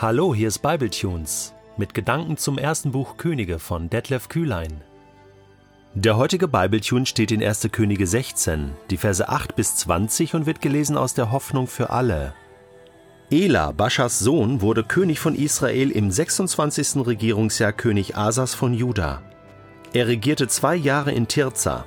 [0.00, 4.80] Hallo, hier ist Bibletunes mit Gedanken zum ersten Buch Könige von Detlef Kühlein.
[5.92, 7.70] Der heutige Bibletune steht in 1.
[7.72, 12.32] Könige 16, die Verse 8 bis 20 und wird gelesen aus der Hoffnung für alle.
[13.32, 17.04] Ela, Baschas Sohn, wurde König von Israel im 26.
[17.04, 19.20] Regierungsjahr König Asas von Juda.
[19.92, 21.86] Er regierte zwei Jahre in Tirza.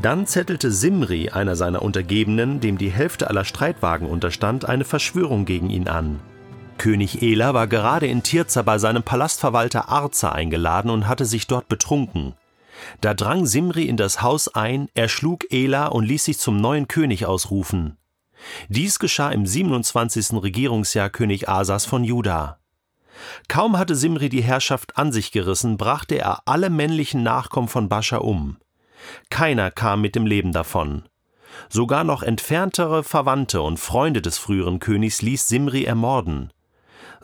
[0.00, 5.70] Dann zettelte Simri, einer seiner Untergebenen, dem die Hälfte aller Streitwagen unterstand, eine Verschwörung gegen
[5.70, 6.20] ihn an.
[6.78, 11.68] König Ela war gerade in Tirza bei seinem Palastverwalter Arza eingeladen und hatte sich dort
[11.68, 12.34] betrunken.
[13.00, 17.26] Da drang Simri in das Haus ein, erschlug Ela und ließ sich zum neuen König
[17.26, 17.96] ausrufen.
[18.68, 20.42] Dies geschah im 27.
[20.42, 22.58] Regierungsjahr König Asas von Juda.
[23.48, 28.18] Kaum hatte Simri die Herrschaft an sich gerissen, brachte er alle männlichen Nachkommen von Bascha
[28.18, 28.58] um.
[29.30, 31.04] Keiner kam mit dem Leben davon.
[31.70, 36.52] Sogar noch entferntere Verwandte und Freunde des früheren Königs ließ Simri ermorden.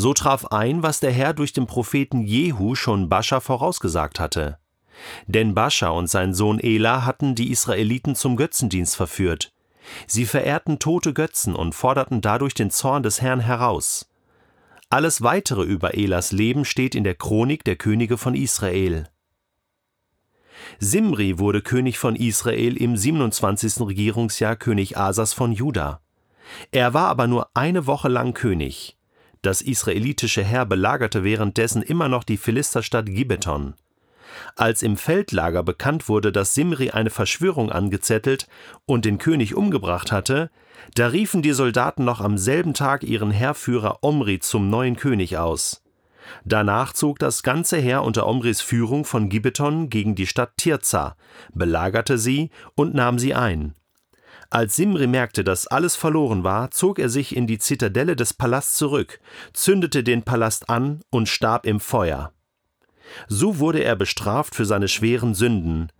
[0.00, 4.56] So traf ein, was der Herr durch den Propheten Jehu schon Bascha vorausgesagt hatte.
[5.26, 9.52] Denn Bascha und sein Sohn Ela hatten die Israeliten zum Götzendienst verführt.
[10.06, 14.08] Sie verehrten tote Götzen und forderten dadurch den Zorn des Herrn heraus.
[14.88, 19.06] Alles weitere über Elas Leben steht in der Chronik der Könige von Israel.
[20.78, 23.86] Simri wurde König von Israel im 27.
[23.86, 26.00] Regierungsjahr König Asas von Juda.
[26.70, 28.96] Er war aber nur eine Woche lang König.
[29.42, 33.74] Das israelitische Heer belagerte währenddessen immer noch die Philisterstadt Gibeton.
[34.54, 38.46] Als im Feldlager bekannt wurde, dass Simri eine Verschwörung angezettelt
[38.86, 40.50] und den König umgebracht hatte,
[40.94, 45.82] da riefen die Soldaten noch am selben Tag ihren Heerführer Omri zum neuen König aus.
[46.44, 51.16] Danach zog das ganze Heer unter Omris Führung von Gibeton gegen die Stadt Tirza,
[51.52, 53.74] belagerte sie und nahm sie ein.
[54.50, 58.76] Als Simri merkte, dass alles verloren war, zog er sich in die Zitadelle des Palasts
[58.76, 59.20] zurück,
[59.52, 62.32] zündete den Palast an und starb im Feuer.
[63.28, 65.92] So wurde er bestraft für seine schweren Sünden.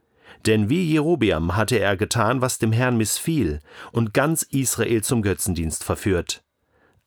[0.47, 3.61] Denn wie Jerobeam hatte er getan, was dem Herrn missfiel,
[3.93, 6.43] und ganz Israel zum Götzendienst verführt.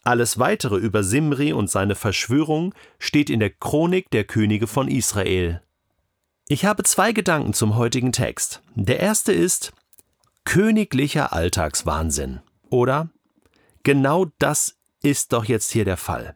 [0.04, 5.62] Alles weitere über Simri und seine Verschwörung steht in der Chronik der Könige von Israel.
[6.48, 8.62] Ich habe zwei Gedanken zum heutigen Text.
[8.76, 9.74] Der erste ist
[10.46, 13.10] königlicher Alltagswahnsinn, oder?
[13.84, 16.36] Genau das ist doch jetzt hier der Fall.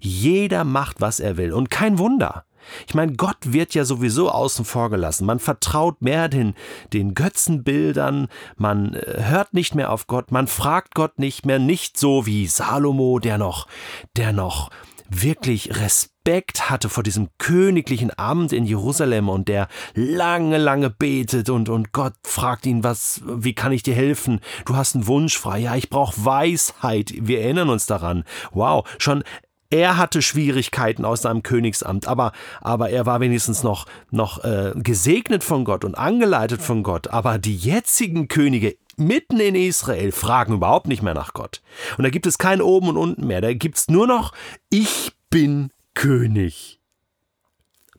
[0.00, 2.44] Jeder macht, was er will, und kein Wunder.
[2.88, 5.26] Ich meine, Gott wird ja sowieso außen vor gelassen.
[5.26, 6.54] Man vertraut mehr den,
[6.92, 11.96] den Götzenbildern, man äh, hört nicht mehr auf Gott, man fragt Gott nicht mehr, nicht
[11.96, 13.68] so wie Salomo, der noch,
[14.16, 14.70] der noch
[15.08, 21.68] wirklich Respekt hatte vor diesem königlichen Amt in Jerusalem und der lange, lange betet und,
[21.68, 24.40] und Gott fragt ihn, was, wie kann ich dir helfen?
[24.64, 25.60] Du hast einen Wunsch frei.
[25.60, 27.12] Ja, ich brauche Weisheit.
[27.16, 28.24] Wir erinnern uns daran.
[28.52, 29.22] Wow, schon
[29.70, 35.42] er hatte Schwierigkeiten aus seinem Königsamt, aber, aber er war wenigstens noch, noch äh, gesegnet
[35.42, 37.08] von Gott und angeleitet von Gott.
[37.08, 41.62] Aber die jetzigen Könige mitten in Israel fragen überhaupt nicht mehr nach Gott.
[41.96, 43.40] Und da gibt es kein Oben und Unten mehr.
[43.40, 44.32] Da gibt es nur noch,
[44.70, 46.80] ich bin König.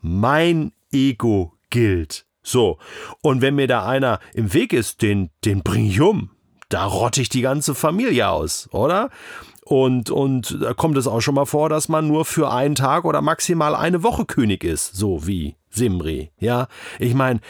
[0.02, 2.26] Mein Ego gilt.
[2.44, 2.78] So.
[3.22, 6.32] Und wenn mir da einer im Weg ist, den, den bring ich um.
[6.70, 9.10] Da rotte ich die ganze Familie aus, oder?
[9.64, 13.04] Und, und da kommt es auch schon mal vor, dass man nur für einen Tag
[13.04, 16.32] oder maximal eine Woche König ist, so wie Simri.
[16.40, 16.68] Ja,
[17.00, 17.42] ich meine,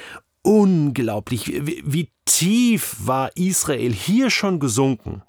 [0.47, 5.21] unglaublich, wie, wie tief war Israel hier schon gesunken.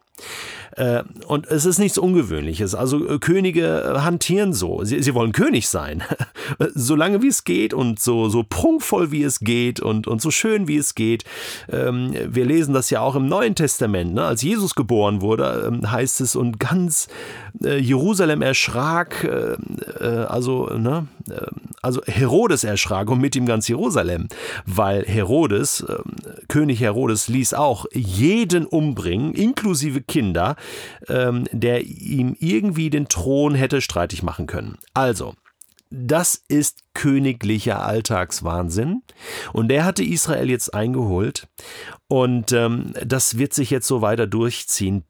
[0.78, 2.77] Äh, und es ist nichts Ungewöhnliches.
[2.77, 4.84] Also äh, Könige äh, hantieren so.
[4.84, 6.05] Sie, sie wollen König sein.
[6.75, 10.69] Solange wie es geht und so, so prunkvoll wie es geht und, und so schön
[10.69, 11.25] wie es geht.
[11.69, 14.15] Ähm, wir lesen das ja auch im Neuen Testament.
[14.15, 14.25] Ne?
[14.25, 17.09] Als Jesus geboren wurde, ähm, heißt es, und ganz
[17.60, 19.28] Jerusalem erschrak,
[20.28, 21.09] also, ne?
[21.83, 24.28] also Herodes erschrak und mit ihm ganz Jerusalem,
[24.65, 25.84] weil Herodes,
[26.47, 30.55] König Herodes, ließ auch jeden umbringen, inklusive Kinder,
[31.09, 34.78] ähm, der ihm irgendwie den Thron hätte streitig machen können.
[34.94, 35.34] Also,
[35.91, 39.03] das ist königlicher Alltagswahnsinn.
[39.53, 41.48] Und der hatte Israel jetzt eingeholt.
[42.09, 45.04] Und ähm, das wird sich jetzt so weiter durchziehen,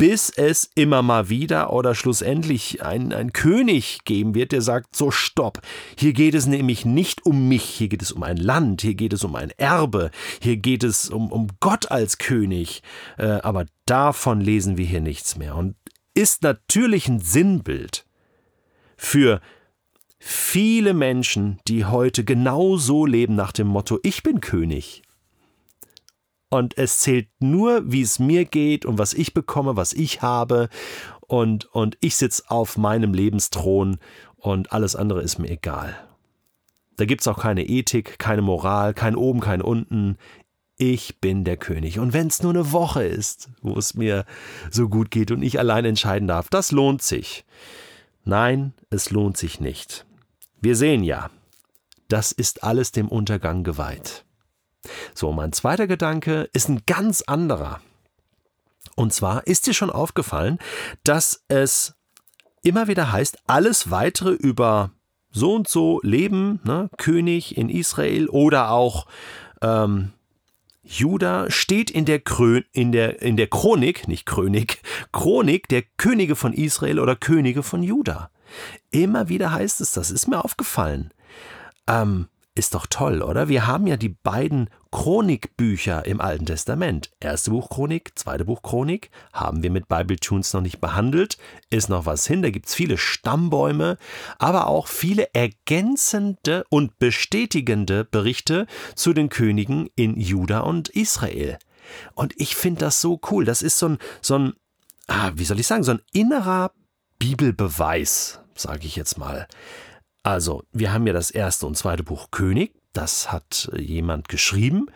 [0.00, 5.60] bis es immer mal wieder oder schlussendlich einen König geben wird, der sagt, so stopp,
[5.94, 9.12] hier geht es nämlich nicht um mich, hier geht es um ein Land, hier geht
[9.12, 10.10] es um ein Erbe,
[10.40, 12.82] hier geht es um, um Gott als König,
[13.18, 15.54] äh, aber davon lesen wir hier nichts mehr.
[15.54, 15.76] Und
[16.14, 18.06] ist natürlich ein Sinnbild
[18.96, 19.42] für
[20.18, 25.02] viele Menschen, die heute genau so leben nach dem Motto, ich bin König,
[26.50, 30.68] und es zählt nur, wie es mir geht und was ich bekomme, was ich habe.
[31.20, 33.98] und, und ich sitze auf meinem Lebensthron
[34.36, 35.96] und alles andere ist mir egal.
[36.96, 40.18] Da gibt es auch keine Ethik, keine Moral, kein oben, kein unten.
[40.76, 41.98] Ich bin der König.
[41.98, 44.24] Und wenn es nur eine Woche ist, wo es mir
[44.70, 47.44] so gut geht und ich allein entscheiden darf, das lohnt sich.
[48.24, 50.04] Nein, es lohnt sich nicht.
[50.60, 51.30] Wir sehen ja,
[52.08, 54.24] das ist alles dem Untergang geweiht.
[55.14, 57.80] So, mein zweiter Gedanke ist ein ganz anderer.
[58.96, 60.58] Und zwar ist dir schon aufgefallen,
[61.04, 61.94] dass es
[62.62, 64.90] immer wieder heißt, alles weitere über
[65.32, 69.06] so und so Leben, ne, König in Israel oder auch
[69.62, 70.12] ähm,
[70.82, 74.82] Juda steht in der, Krön, in, der, in der Chronik, nicht Chronik,
[75.12, 78.30] Chronik der Könige von Israel oder Könige von Juda.
[78.90, 81.12] Immer wieder heißt es, das ist mir aufgefallen.
[81.86, 82.28] Ähm,
[82.60, 83.48] ist doch toll, oder?
[83.48, 87.10] Wir haben ja die beiden Chronikbücher im Alten Testament.
[87.18, 91.38] Erste Buch Chronik, zweite Buch Chronik, haben wir mit Bible Tunes noch nicht behandelt.
[91.70, 93.96] Ist noch was hin, da gibt es viele Stammbäume,
[94.38, 101.56] aber auch viele ergänzende und bestätigende Berichte zu den Königen in Juda und Israel.
[102.14, 103.46] Und ich finde das so cool.
[103.46, 104.52] Das ist so ein, so ein,
[105.06, 106.72] ah, wie soll ich sagen, so ein innerer
[107.18, 109.48] Bibelbeweis, sage ich jetzt mal.
[110.22, 114.86] Also, wir haben ja das erste und zweite Buch König, das hat jemand geschrieben,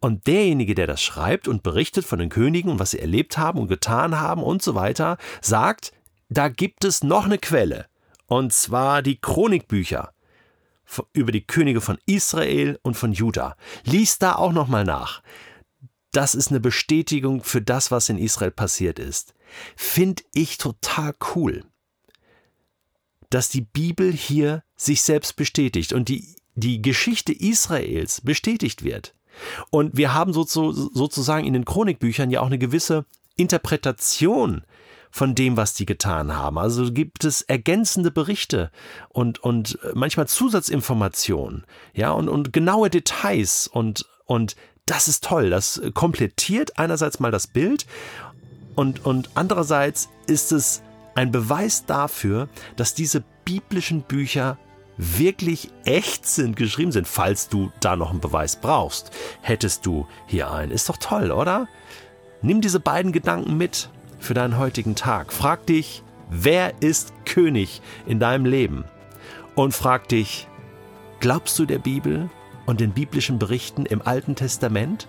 [0.00, 3.58] und derjenige, der das schreibt und berichtet von den Königen und was sie erlebt haben
[3.58, 5.92] und getan haben und so weiter, sagt,
[6.28, 7.86] da gibt es noch eine Quelle,
[8.26, 10.12] und zwar die Chronikbücher
[11.12, 13.56] über die Könige von Israel und von Juda.
[13.84, 15.22] Lies da auch noch mal nach.
[16.12, 19.34] Das ist eine Bestätigung für das, was in Israel passiert ist.
[19.76, 21.64] Find ich total cool
[23.30, 29.14] dass die Bibel hier sich selbst bestätigt und die, die Geschichte Israels bestätigt wird.
[29.70, 33.04] Und wir haben so, sozusagen in den Chronikbüchern ja auch eine gewisse
[33.36, 34.62] Interpretation
[35.10, 36.58] von dem, was die getan haben.
[36.58, 38.70] Also gibt es ergänzende Berichte
[39.08, 41.64] und, und manchmal Zusatzinformationen,
[41.94, 45.50] ja, und, und genaue Details und, und das ist toll.
[45.50, 47.86] Das komplettiert einerseits mal das Bild
[48.74, 50.82] und, und andererseits ist es
[51.18, 54.56] ein Beweis dafür, dass diese biblischen Bücher
[54.98, 57.08] wirklich echt sind, geschrieben sind.
[57.08, 59.10] Falls du da noch einen Beweis brauchst,
[59.42, 60.70] hättest du hier einen.
[60.70, 61.66] Ist doch toll, oder?
[62.40, 65.32] Nimm diese beiden Gedanken mit für deinen heutigen Tag.
[65.32, 68.84] Frag dich, wer ist König in deinem Leben?
[69.56, 70.46] Und frag dich,
[71.18, 72.30] glaubst du der Bibel
[72.64, 75.08] und den biblischen Berichten im Alten Testament?